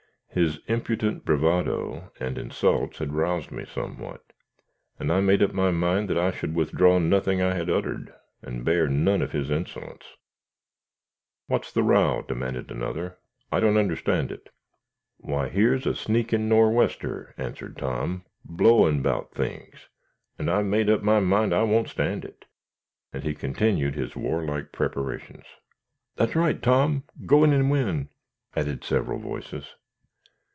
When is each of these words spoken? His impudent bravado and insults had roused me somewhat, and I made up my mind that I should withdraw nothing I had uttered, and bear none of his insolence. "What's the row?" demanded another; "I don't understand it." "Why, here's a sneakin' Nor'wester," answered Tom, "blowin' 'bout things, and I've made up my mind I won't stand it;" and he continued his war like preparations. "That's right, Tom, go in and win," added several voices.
His 0.33 0.59
impudent 0.67 1.25
bravado 1.25 2.09
and 2.17 2.37
insults 2.37 2.99
had 2.99 3.11
roused 3.11 3.51
me 3.51 3.65
somewhat, 3.65 4.23
and 4.97 5.11
I 5.11 5.19
made 5.19 5.43
up 5.43 5.51
my 5.53 5.71
mind 5.71 6.09
that 6.09 6.17
I 6.17 6.31
should 6.31 6.55
withdraw 6.55 6.99
nothing 6.99 7.41
I 7.41 7.53
had 7.53 7.69
uttered, 7.69 8.13
and 8.41 8.63
bear 8.63 8.87
none 8.87 9.21
of 9.21 9.33
his 9.33 9.51
insolence. 9.51 10.05
"What's 11.47 11.73
the 11.73 11.83
row?" 11.83 12.23
demanded 12.25 12.71
another; 12.71 13.17
"I 13.51 13.59
don't 13.59 13.75
understand 13.75 14.31
it." 14.31 14.47
"Why, 15.17 15.49
here's 15.49 15.85
a 15.85 15.93
sneakin' 15.93 16.47
Nor'wester," 16.47 17.35
answered 17.37 17.77
Tom, 17.77 18.23
"blowin' 18.45 19.01
'bout 19.01 19.33
things, 19.33 19.89
and 20.39 20.49
I've 20.49 20.65
made 20.65 20.89
up 20.89 21.03
my 21.03 21.19
mind 21.19 21.53
I 21.53 21.63
won't 21.63 21.89
stand 21.89 22.23
it;" 22.23 22.45
and 23.11 23.25
he 23.25 23.33
continued 23.35 23.95
his 23.95 24.15
war 24.15 24.45
like 24.45 24.71
preparations. 24.71 25.43
"That's 26.15 26.37
right, 26.37 26.61
Tom, 26.63 27.03
go 27.25 27.43
in 27.43 27.51
and 27.51 27.69
win," 27.69 28.07
added 28.55 28.85
several 28.85 29.19
voices. 29.19 29.75